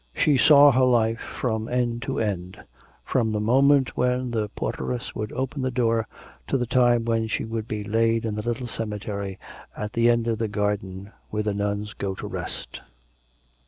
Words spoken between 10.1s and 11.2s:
of the garden